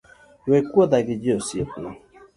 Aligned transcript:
We 0.49 0.57
kuodha 0.71 0.97
gi 1.05 1.15
ji 1.21 1.29
osiepna 1.37 1.89